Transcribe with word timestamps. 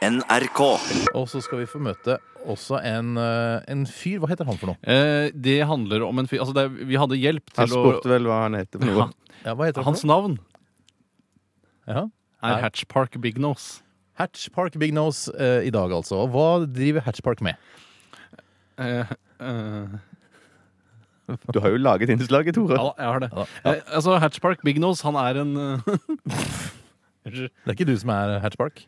NRK. 0.00 0.60
Og 1.14 1.26
så 1.28 1.42
skal 1.44 1.60
vi 1.62 1.66
få 1.68 1.80
møte 1.82 2.16
også 2.48 2.78
en, 2.88 3.16
eh, 3.20 3.60
en 3.68 3.82
fyr. 3.88 4.20
Hva 4.22 4.30
heter 4.32 4.48
han 4.48 4.56
for 4.60 4.72
noe? 4.72 4.78
Eh, 4.88 5.28
det 5.34 5.58
handler 5.68 6.06
om 6.06 6.18
en 6.22 6.26
fyr 6.30 6.40
Altså, 6.40 6.54
det, 6.56 6.86
vi 6.88 6.96
hadde 6.96 7.18
hjelp 7.20 7.44
til 7.52 7.64
å 7.64 7.66
Jeg 7.66 7.74
spurte 7.74 8.08
vel 8.08 8.24
hva 8.30 8.38
han 8.46 8.56
heter 8.56 8.80
for 8.80 8.88
noe. 8.88 9.10
Ja, 9.44 9.54
hva 9.54 9.68
heter 9.68 9.82
han 9.84 9.90
Hans 9.92 10.00
for 10.00 10.08
noe? 10.08 10.16
navn 10.16 10.38
Ja. 11.90 12.02
er 12.42 12.62
Hatchpark 12.62 12.62
Hatch 12.62 12.84
Park 12.88 13.20
Big 13.20 13.38
Nose. 13.38 13.82
Hatch 14.16 14.48
Park 14.52 14.78
Big 14.78 14.94
Nose 14.94 15.28
eh, 15.36 15.66
i 15.68 15.70
dag, 15.70 15.90
altså. 15.92 16.24
Og 16.24 16.32
hva 16.32 16.48
driver 16.64 17.04
Hatch 17.04 17.20
Park 17.22 17.42
med? 17.44 17.56
Eh, 18.78 19.04
eh, 19.40 19.98
Du 21.52 21.60
har 21.60 21.70
jo 21.70 21.76
laget 21.76 22.08
innslaget, 22.08 22.54
Tore. 22.54 22.76
ja, 22.76 22.92
jeg 22.96 23.06
har 23.12 23.20
det. 23.20 23.30
Ja, 23.36 23.44
ja. 23.64 23.72
Eh, 23.74 23.82
altså, 24.00 24.18
Hatch 24.18 24.40
Park 24.40 24.62
Big 24.64 24.78
Nose, 24.80 25.02
han 25.04 25.16
er 25.16 25.40
en 25.42 25.56
Unnskyld. 27.20 27.50
Det 27.64 27.68
er 27.68 27.76
ikke 27.76 27.84
du 27.84 27.96
som 28.00 28.08
er 28.16 28.38
Hatch 28.40 28.56
Park? 28.56 28.86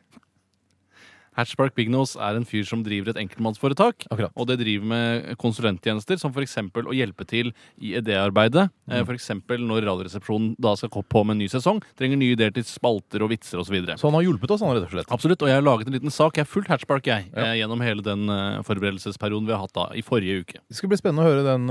Hatch 1.37 1.55
Bignos 1.75 2.15
er 2.21 2.37
en 2.37 2.45
fyr 2.45 2.65
som 2.69 2.83
driver 2.85 3.13
et 3.13 3.21
enkeltmannsforetak. 3.23 4.05
Akkurat. 4.13 4.33
Og 4.37 4.47
det 4.51 4.59
driver 4.61 4.85
med 4.91 5.37
konsulenttjenester, 5.41 6.19
som 6.21 6.33
f.eks. 6.35 6.59
å 6.61 6.93
hjelpe 6.97 7.25
til 7.29 7.53
i 7.81 7.95
idéarbeidet. 7.97 8.67
Mm. 8.87 8.93
Eh, 8.99 9.05
F.eks. 9.07 9.31
når 9.63 9.87
Radioresepsjonen 9.89 10.53
da 10.61 10.75
skal 10.77 10.93
gå 10.93 11.03
på 11.09 11.23
med 11.25 11.37
en 11.39 11.43
ny 11.45 11.49
sesong. 11.53 11.81
Trenger 11.97 12.21
nye 12.21 12.37
ideer 12.37 12.53
til 12.53 12.67
spalter 12.69 13.25
og 13.25 13.33
vitser 13.33 13.63
osv. 13.63 13.79
Så 13.95 13.97
så 14.03 14.11
han 14.11 14.19
har 14.19 14.27
hjulpet 14.27 14.53
oss, 14.53 14.61
han, 14.65 14.75
rett 14.77 14.89
og 14.91 14.93
slett. 14.93 15.13
Absolutt, 15.15 15.43
og 15.47 15.49
jeg 15.49 15.57
har 15.61 15.65
laget 15.65 15.89
en 15.89 15.97
liten 15.97 16.13
sak. 16.13 16.37
Jeg 16.37 16.45
har 16.45 16.53
fulgt 16.53 16.69
Hatchpark 16.73 17.09
jeg, 17.09 17.31
Ja. 17.33 17.47
eh, 17.47 17.55
gjennom 17.63 17.81
hele 17.85 18.05
den 18.05 18.29
eh, 18.29 18.61
forberedelsesperioden 18.69 19.47
vi 19.49 19.57
har 19.57 19.65
hatt 19.65 19.73
da 19.79 19.89
i 19.97 20.03
forrige 20.05 20.43
uke. 20.45 20.61
Det 20.69 20.77
skal 20.77 20.93
bli 20.93 21.01
spennende 21.01 21.25
å 21.25 21.31
høre 21.31 21.47
den, 21.49 21.67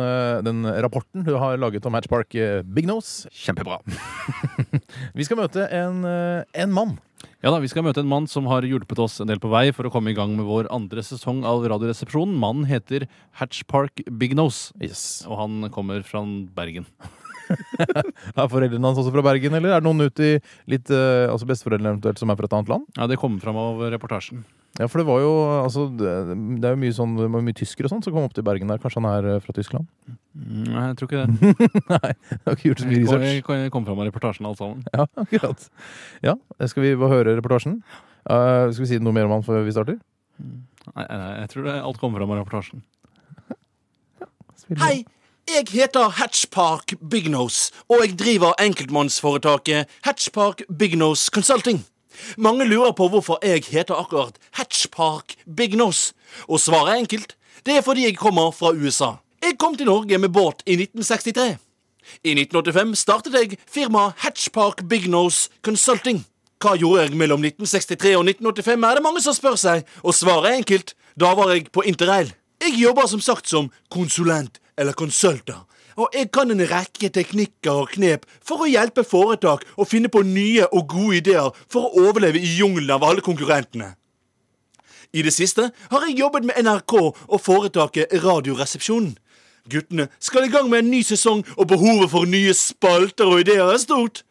den 0.47 0.65
rapporten 0.81 1.25
du 1.27 1.35
har 1.37 1.57
laget 1.61 1.85
om 1.85 1.93
Hatch 1.93 2.09
Park 2.09 2.33
eh, 2.35 2.61
Big 2.65 2.89
Nose. 2.89 3.29
Kjempebra. 3.29 3.77
Vi 5.17 5.25
skal 5.27 5.39
møte 5.39 5.65
en, 5.69 6.01
en 6.05 6.73
mann. 6.73 6.97
Ja 7.41 7.49
da, 7.49 7.57
Vi 7.57 7.69
skal 7.71 7.81
møte 7.81 8.03
en 8.03 8.09
mann 8.09 8.27
som 8.29 8.45
har 8.51 8.61
hjulpet 8.67 8.99
oss 9.01 9.15
en 9.23 9.29
del 9.31 9.39
på 9.41 9.49
vei 9.49 9.71
for 9.73 9.87
å 9.87 9.91
komme 9.93 10.11
i 10.11 10.17
gang 10.17 10.35
med 10.37 10.45
vår 10.45 10.67
andre 10.73 11.01
sesong 11.05 11.39
av 11.47 11.63
Radioresepsjonen. 11.71 12.35
Mannen 12.37 12.67
heter 12.69 13.07
Hatch 13.39 13.63
Park 13.65 14.03
Big 14.21 14.35
Nose, 14.37 14.69
Yes. 14.77 15.23
og 15.25 15.39
han 15.39 15.71
kommer 15.73 16.05
fra 16.05 16.21
Bergen. 16.53 16.85
Er 17.51 18.47
foreldrene 18.47 18.85
hans 18.85 18.99
også 19.01 19.11
fra 19.11 19.23
Bergen, 19.25 19.57
eller 19.57 19.73
er 19.73 19.81
det 19.81 19.87
noen 19.89 20.05
ute 20.05 20.23
i 20.23 20.35
litt 20.71 20.87
eh, 20.93 21.25
Altså 21.27 21.49
besteforeldrene 21.49 21.97
eventuelt 21.97 22.21
som 22.21 22.29
er 22.31 22.37
fra 22.39 22.47
et 22.47 22.53
annet 22.55 22.69
land? 22.71 22.85
Ja, 22.95 23.09
Det 23.11 23.17
kommer 23.19 23.41
fram 23.43 23.57
av 23.59 23.81
reportasjen. 23.91 24.45
Ja, 24.81 24.87
for 24.89 25.01
det 25.01 25.05
var 25.05 25.19
jo 25.21 25.31
altså 25.61 25.83
Det, 25.93 26.11
det 26.61 26.65
er 26.65 26.73
jo 26.73 26.79
mye 26.81 26.93
sånn 26.95 27.11
det 27.19 27.27
var 27.29 27.43
mye 27.45 27.57
tyskere 27.57 27.85
og 27.85 27.93
sånn 27.93 28.01
som 28.05 28.15
kom 28.15 28.25
opp 28.25 28.33
til 28.37 28.45
Bergen 28.47 28.71
der. 28.71 28.79
Kanskje 28.81 29.01
han 29.03 29.09
er 29.11 29.27
eh, 29.35 29.41
fra 29.43 29.53
Tyskland? 29.53 29.89
Mm, 30.33 30.63
Nei, 30.71 30.85
jeg 30.87 30.97
tror 30.99 31.09
ikke 31.09 31.25
det. 31.25 31.51
Nei, 31.93 32.13
jeg 32.31 32.39
har 32.47 32.55
ikke 32.57 32.69
gjort 32.71 32.81
så 32.81 32.87
mye 32.89 33.01
research. 33.03 33.43
kom, 33.47 33.65
kom 33.75 33.89
fram 33.89 34.01
med 34.01 34.09
reportasjen, 34.09 34.47
alt 34.49 34.61
sammen. 34.61 34.81
Ja, 34.95 35.05
akkurat. 35.21 35.67
Ja, 36.25 36.35
skal 36.65 36.87
vi 36.87 36.95
bare 36.97 37.13
høre 37.19 37.35
reportasjen? 37.37 37.81
Uh, 38.25 38.71
skal 38.71 38.85
vi 38.85 38.89
si 38.93 39.01
noe 39.01 39.15
mer 39.15 39.29
om 39.29 39.35
han 39.37 39.45
før 39.45 39.63
vi 39.67 39.75
starter? 39.75 40.01
Nei, 40.41 41.05
nei, 41.05 41.31
jeg 41.43 41.53
tror 41.53 41.67
det 41.69 41.77
alt 41.77 42.01
kommer 42.01 42.23
fram 42.23 42.33
av 42.33 42.41
reportasjen. 42.41 42.85
Hei, 44.81 45.03
jeg 45.51 45.67
heter 45.73 46.13
Hatchpark 46.15 46.95
Bignose, 47.11 47.73
og 47.91 48.05
jeg 48.05 48.15
driver 48.17 48.55
enkeltmannsforetaket 48.61 49.89
Hatchpark 50.07 50.63
Bignose 50.69 51.33
Consulting. 51.33 51.83
Mange 52.37 52.65
lurer 52.65 52.91
på 52.97 53.07
hvorfor 53.11 53.39
jeg 53.45 53.63
heter 53.69 53.95
akkurat 53.97 54.37
Hatchpark 54.57 55.35
Bignose, 55.57 56.13
og 56.47 56.59
svaret 56.59 56.93
er 56.93 57.03
enkelt. 57.03 57.35
Det 57.65 57.77
er 57.77 57.85
fordi 57.85 58.05
jeg 58.05 58.17
kommer 58.17 58.51
fra 58.51 58.73
USA. 58.73 59.17
Jeg 59.41 59.57
kom 59.59 59.75
til 59.77 59.85
Norge 59.85 60.17
med 60.17 60.29
båt 60.29 60.63
i 60.65 60.77
1963. 60.77 61.57
I 62.23 62.33
1985 62.33 62.97
startet 62.97 63.37
jeg 63.37 63.57
firmaet 63.69 64.13
Hatchpark 64.17 64.83
Bignose 64.89 65.49
Consulting. 65.65 66.25
Hva 66.61 66.75
gjorde 66.77 67.07
jeg 67.07 67.17
mellom 67.17 67.41
1963 67.41 68.15
og 68.17 68.25
1985, 68.29 68.85
er 68.85 68.97
det 68.97 69.03
mange 69.03 69.21
som 69.23 69.33
spør 69.33 69.57
seg, 69.57 69.87
og 70.05 70.13
svaret 70.13 70.51
er 70.51 70.59
enkelt. 70.61 70.93
Da 71.19 71.33
var 71.37 71.53
jeg 71.53 71.71
på 71.73 71.83
interrail. 71.89 72.29
Jeg 72.61 72.77
jobber 72.77 73.07
som 73.09 73.21
sagt 73.21 73.49
som 73.49 73.71
konsulent 73.89 74.59
eller 74.77 74.93
konsulter, 74.93 75.65
og 75.97 76.13
jeg 76.15 76.29
kan 76.33 76.51
en 76.53 76.63
rekke 76.69 77.09
teknikker 77.13 77.83
og 77.83 77.95
knep 77.95 78.27
for 78.43 78.63
å 78.63 78.69
hjelpe 78.69 79.03
foretak 79.07 79.65
å 79.75 79.87
finne 79.87 80.11
på 80.11 80.23
nye 80.27 80.67
og 80.69 80.87
gode 80.93 81.21
ideer 81.21 81.49
for 81.71 81.87
å 81.89 82.05
overleve 82.07 82.39
i 82.39 82.53
jungelen 82.59 82.93
av 82.95 83.03
alle 83.07 83.25
konkurrentene. 83.25 83.93
I 85.11 85.25
det 85.25 85.33
siste 85.35 85.71
har 85.91 86.07
jeg 86.07 86.19
jobbet 86.21 86.47
med 86.47 86.63
NRK 86.63 86.93
og 87.01 87.39
foretaket 87.43 88.13
Radioresepsjonen. 88.23 89.17
Guttene 89.69 90.07
skal 90.19 90.47
i 90.47 90.51
gang 90.51 90.69
med 90.71 90.81
en 90.81 90.91
ny 90.91 91.01
sesong, 91.05 91.43
og 91.57 91.67
behovet 91.69 92.09
for 92.09 92.25
nye 92.25 92.53
spalter 92.57 93.29
og 93.29 93.43
ideer 93.43 93.67
er 93.69 93.81
stort. 93.81 94.23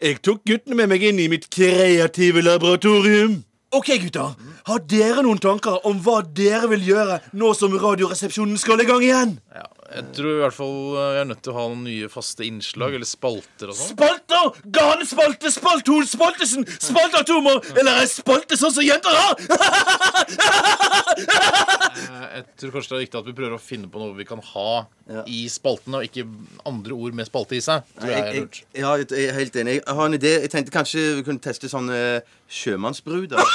Jeg 0.00 0.22
tok 0.24 0.44
guttene 0.46 0.78
med 0.78 0.92
meg 0.94 1.02
inn 1.04 1.18
i 1.20 1.28
mitt 1.28 1.48
kreative 1.52 2.40
laboratorium. 2.46 3.42
Ok, 3.74 3.90
gutter. 4.00 4.36
Har 4.64 4.80
dere 4.88 5.24
noen 5.26 5.40
tanker 5.42 5.82
om 5.88 5.98
hva 6.00 6.22
dere 6.22 6.70
vil 6.70 6.86
gjøre 6.86 7.18
nå 7.36 7.50
som 7.58 7.74
Radioresepsjonen 7.76 8.56
skal 8.60 8.80
i 8.80 8.86
gang 8.88 9.04
igjen? 9.04 9.34
Ja, 9.52 9.66
jeg 9.98 10.04
tror 10.14 10.30
i 10.30 10.40
hvert 10.44 10.54
fall 10.56 10.74
vi 10.78 10.82
jeg 10.98 11.18
er 11.22 11.26
nødt 11.28 11.40
til 11.42 11.52
å 11.52 11.56
ha 11.58 11.64
noen 11.72 11.84
nye 11.88 12.08
faste 12.12 12.42
innslag, 12.46 12.90
eller 12.94 13.08
spalter 13.08 13.66
og 13.72 13.76
sånn. 13.78 13.90
Spalter! 13.96 14.44
Ganespalte, 14.78 15.48
spalthorn, 15.54 16.06
spaltesen, 16.06 16.62
spaltatomer! 16.78 17.56
Eller 17.74 17.92
ei 18.04 18.08
spalte 18.10 18.54
sånn 18.60 18.74
som 18.76 18.84
jenter 18.86 19.14
har! 19.18 19.34
Eh, 21.98 22.26
Jeg 22.38 22.44
tror 22.60 22.70
kanskje 22.76 22.90
det 22.92 22.96
er 22.98 23.02
viktig 23.06 23.18
at 23.18 23.26
vi 23.26 23.32
prøver 23.38 23.54
å 23.56 23.60
finne 23.62 23.88
på 23.90 23.98
noe 24.00 24.14
vi 24.18 24.24
kan 24.28 24.40
ha 24.52 24.70
i 25.26 25.48
spaltene, 25.50 25.96
og 26.02 26.06
ikke 26.06 26.24
andre 26.68 26.92
ord 26.94 27.12
med 27.16 27.26
spalte 27.28 27.56
i 27.58 27.62
seg. 27.64 27.82
Tror 27.98 28.10
jeg 28.12 28.20
er 28.20 28.24
Jeg, 28.38 28.44
jeg, 28.44 28.48
ja, 28.84 28.90
jeg 29.00 29.06
er 29.32 29.36
helt 29.38 29.56
enig. 29.62 29.74
Jeg 29.80 29.94
har 29.98 30.06
en 30.10 30.18
idé. 30.18 30.32
Jeg 30.44 30.50
tenkte 30.52 30.74
kanskje 30.74 31.00
vi 31.18 31.24
kunne 31.26 31.42
teste 31.42 31.66
sånne 31.72 31.96
eh, 31.98 32.20
sjømannsbruder. 32.60 33.38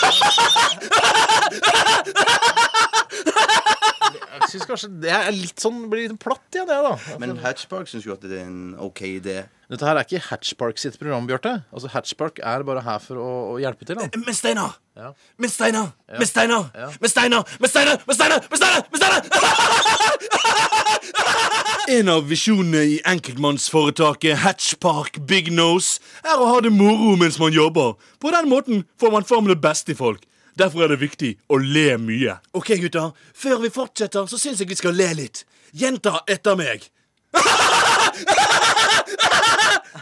Jeg 4.34 4.50
synes 4.50 4.66
kanskje 4.70 4.90
det 5.04 5.12
er 5.14 5.28
litt 5.36 5.62
sånn, 5.62 5.84
blir 5.92 6.08
litt 6.08 6.20
platt, 6.22 6.46
ja, 6.58 6.64
det, 6.66 6.78
da. 6.86 6.94
Men 7.22 7.36
Hatchpark 7.44 7.90
syns 7.90 8.06
jo 8.08 8.16
at 8.16 8.24
det 8.26 8.40
er 8.40 8.48
en 8.48 8.74
OK 8.82 9.04
idé. 9.06 9.44
Dette 9.70 9.86
her 9.88 9.98
er 9.98 10.06
ikke 10.08 10.22
Hatchpark 10.28 10.82
sitt 10.82 10.98
program, 11.02 11.28
Bjarte. 11.30 11.54
Altså, 11.74 11.90
Hatchpark 11.94 12.42
er 12.46 12.66
bare 12.68 12.82
her 12.86 13.00
for 13.04 13.22
å, 13.22 13.30
å 13.54 13.60
hjelpe 13.62 13.88
til. 13.90 14.02
Han. 14.02 14.10
Men 14.26 14.38
Steinar! 14.38 14.76
Ja. 14.98 15.14
Men 15.42 15.54
Steinar! 15.54 15.94
Men 16.12 16.30
Steinar! 16.30 16.68
Ja. 16.78 16.90
Men 17.02 17.14
Steinar! 17.14 17.56
Men 17.62 17.74
Steinar! 17.74 18.02
Men 18.10 18.18
Steinar! 18.20 18.50
Men 18.50 18.62
Steinar! 18.62 18.82
Men 18.90 19.00
Steinar! 19.04 19.22
En 21.92 22.08
av 22.08 22.30
visjonene 22.30 22.80
i 22.88 23.00
enkeltmannsforetaket 23.12 24.40
Hatchpark 24.40 25.18
Big 25.28 25.50
Nose 25.52 26.00
er 26.24 26.40
å 26.40 26.48
ha 26.48 26.62
det 26.64 26.72
moro 26.72 27.18
mens 27.20 27.36
man 27.42 27.52
jobber. 27.52 27.98
På 28.24 28.32
den 28.32 28.48
måten 28.48 28.86
får 29.02 29.12
man 29.12 29.28
fram 29.28 29.50
det 29.52 29.58
beste 29.62 29.92
i 29.92 29.98
folk. 30.00 30.24
Derfor 30.60 30.84
er 30.86 30.94
det 30.94 31.00
viktig 31.02 31.32
å 31.50 31.58
le 31.58 31.98
mye. 32.02 32.36
Ok, 32.54 32.76
gutter. 32.84 33.12
Før 33.34 33.58
vi 33.64 33.70
fortsetter, 33.74 34.28
så 34.30 34.38
syns 34.38 34.60
jeg 34.62 34.70
vi 34.70 34.78
skal 34.78 34.94
le 34.98 35.10
litt. 35.18 35.46
Gjenta 35.74 36.20
etter 36.30 36.56
meg. 36.60 36.90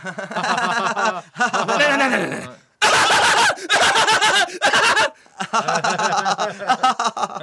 Nei, 0.02 1.78
nei, 1.78 1.98
nei, 1.98 2.10
nei, 2.10 2.20
nei. 2.26 2.42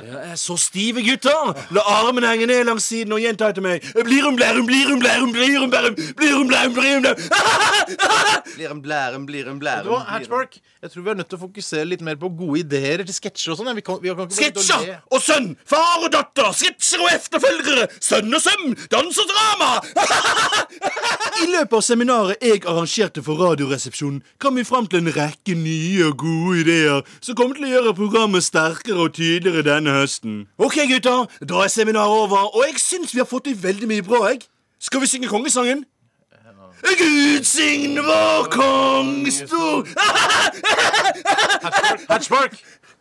Jeg 0.02 0.27
er 0.27 0.27
så 0.38 0.56
stive, 0.60 1.02
gutter. 1.06 1.52
La 1.74 1.84
armene 1.98 2.30
henge 2.32 2.48
ned 2.50 2.64
langs 2.68 2.88
siden 2.90 3.12
og 3.16 3.22
gjenta 3.22 3.50
etter 3.52 3.64
meg. 3.64 3.84
Blirum, 4.06 4.38
blærum, 4.38 4.66
blirum, 4.68 5.02
blærum, 5.02 5.32
blirum, 5.34 5.70
blærum, 5.70 5.98
blirum, 6.18 6.48
blærum, 6.48 6.74
blirum, 6.78 7.02
blærum. 7.02 8.38
Blir 8.54 8.70
en 8.70 8.82
blærum, 8.82 9.26
blir 9.26 9.48
en 9.50 9.58
blærum. 9.58 10.00
Hatchmark, 10.12 10.56
jeg 10.82 10.90
tror 10.90 11.02
vi 11.02 11.10
er 11.10 11.18
nødt 11.20 11.28
til 11.30 11.38
å 11.38 11.42
fokusere 11.42 11.84
litt 11.88 12.02
mer 12.04 12.18
på 12.20 12.30
gode 12.38 12.62
ideer 12.64 13.04
til 13.04 13.14
sketsjer 13.14 13.54
og 13.54 13.60
sånn. 13.60 13.82
Sketsjer 14.34 14.96
og 15.14 15.22
sønn, 15.22 15.52
far 15.68 16.02
og 16.02 16.10
datter, 16.14 16.50
sketsjer 16.56 17.04
og 17.04 17.12
efterfølgere, 17.12 17.88
sønn 18.02 18.34
og 18.34 18.42
sønn, 18.44 18.74
dans 18.92 19.22
og 19.22 19.34
drama. 19.34 19.70
Løpet 21.58 21.74
av 21.74 21.80
seminaret 21.82 22.44
jeg 22.44 22.60
arrangerte 22.70 23.22
for 23.26 23.40
Radioresepsjonen, 23.42 24.20
kom 24.38 24.60
vi 24.60 24.62
fram 24.62 24.86
til 24.86 25.00
en 25.00 25.10
rekke 25.10 25.56
nye 25.58 26.04
og 26.06 26.20
gode 26.20 26.60
ideer 26.60 27.00
som 27.18 27.34
kommer 27.34 27.58
til 27.58 27.66
å 27.66 27.70
gjøre 27.72 27.94
programmet 27.98 28.46
sterkere 28.46 29.08
og 29.08 29.16
tydeligere 29.16 29.64
denne 29.66 29.96
høsten. 29.96 30.36
Ok, 30.54 30.76
gutter, 30.86 31.26
da 31.42 31.64
er 31.64 31.72
seminaret 31.74 32.14
over, 32.14 32.46
og 32.54 32.62
jeg 32.68 32.78
syns 32.78 33.10
vi 33.10 33.18
har 33.24 33.26
fått 33.26 33.48
til 33.48 33.58
veldig 33.58 33.90
mye 33.90 34.06
bra, 34.06 34.20
jeg. 34.30 34.46
Skal 34.78 35.02
vi 35.02 35.10
synge 35.10 35.32
kongesangen? 35.32 35.82
Gud 36.78 37.42
signe 37.42 38.06
vår 38.06 38.46
kong 38.54 39.26
stor 39.34 39.82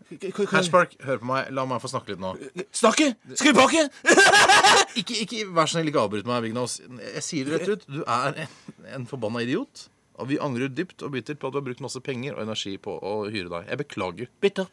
Hatchpark, 0.08 0.96
hør 1.04 1.20
på 1.22 1.28
meg. 1.28 1.50
La 1.56 1.66
meg 1.68 1.82
få 1.84 1.90
snakke 1.92 2.14
litt 2.14 2.22
nå. 2.24 2.32
Snakke? 2.76 3.12
Vi 3.28 3.54
pakke? 3.58 3.88
Ikke, 5.00 5.14
ikke, 5.22 5.44
Vær 5.54 5.68
så 5.70 5.76
snill, 5.78 5.92
ikke 5.92 6.02
avbryt 6.02 6.26
meg, 6.26 6.42
Vignos. 6.48 6.80
Jeg 6.82 7.22
sier 7.26 7.46
det 7.46 7.60
rett 7.60 7.70
ut. 7.70 7.84
Du 7.92 8.00
er 8.02 8.40
en, 8.46 8.56
en 8.96 9.06
forbanna 9.10 9.44
idiot. 9.46 9.88
Og 10.18 10.32
vi 10.32 10.40
angrer 10.42 10.72
dypt 10.74 11.04
og 11.06 11.12
bittert 11.14 11.38
på 11.42 11.52
at 11.52 11.54
du 11.54 11.60
har 11.60 11.66
brukt 11.68 11.84
masse 11.84 12.02
penger 12.02 12.34
og 12.34 12.42
energi 12.48 12.74
på 12.82 12.96
å 12.98 13.20
hyre 13.30 13.52
deg. 13.52 13.68
Jeg 13.70 13.82
beklager. 13.84 14.32
Bitter. 14.42 14.72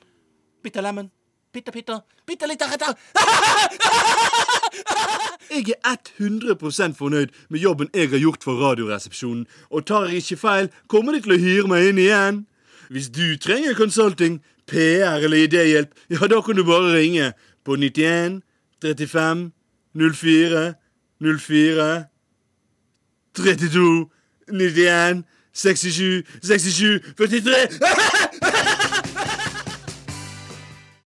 Bitter 0.64 0.86
lemon. 0.86 1.10
Bitter, 1.52 1.76
bitter. 1.76 2.00
Bitter 2.26 2.48
litt 2.50 2.64
retta. 2.64 2.94
Jeg 5.54 5.76
er 5.84 5.98
100% 6.18 6.96
fornøyd 6.98 7.34
med 7.52 7.60
jobben 7.62 7.90
jeg 7.94 8.08
har 8.10 8.18
gjort 8.18 8.42
for 8.42 8.58
Radioresepsjonen. 8.58 9.44
Og 9.70 9.84
tar 9.86 10.08
jeg 10.08 10.24
ikke 10.24 10.40
feil, 10.40 10.70
kommer 10.90 11.14
de 11.14 11.20
til 11.22 11.36
å 11.36 11.38
hyre 11.38 11.70
meg 11.70 11.90
inn 11.90 12.00
igjen. 12.00 12.40
Hvis 12.90 13.08
du 13.08 13.36
trenger 13.36 13.74
consulting, 13.74 14.42
PR 14.66 15.20
eller 15.24 15.36
idéhjelp, 15.36 15.88
ja, 16.10 16.26
da 16.26 16.40
kan 16.40 16.56
du 16.56 16.64
bare 16.64 16.94
ringe 16.96 17.32
på 17.64 17.76
91 17.76 18.42
35 18.82 19.52
04 19.94 20.74
04 21.20 22.04
32 23.34 24.08
91 24.48 25.24
67 25.52 26.24
67 26.42 27.00
43 27.16 28.23